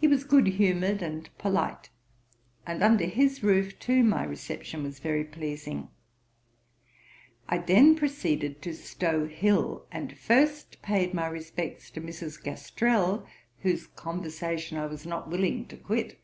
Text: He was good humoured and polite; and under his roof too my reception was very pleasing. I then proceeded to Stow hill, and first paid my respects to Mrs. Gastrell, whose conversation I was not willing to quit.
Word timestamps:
He 0.00 0.06
was 0.06 0.22
good 0.22 0.46
humoured 0.46 1.02
and 1.02 1.28
polite; 1.36 1.90
and 2.64 2.80
under 2.80 3.06
his 3.06 3.42
roof 3.42 3.76
too 3.80 4.04
my 4.04 4.22
reception 4.22 4.84
was 4.84 5.00
very 5.00 5.24
pleasing. 5.24 5.88
I 7.48 7.58
then 7.58 7.96
proceeded 7.96 8.62
to 8.62 8.72
Stow 8.72 9.26
hill, 9.26 9.84
and 9.90 10.16
first 10.16 10.80
paid 10.80 11.12
my 11.12 11.26
respects 11.26 11.90
to 11.90 12.00
Mrs. 12.00 12.40
Gastrell, 12.40 13.26
whose 13.62 13.88
conversation 13.88 14.78
I 14.78 14.86
was 14.86 15.04
not 15.04 15.28
willing 15.28 15.66
to 15.66 15.76
quit. 15.76 16.20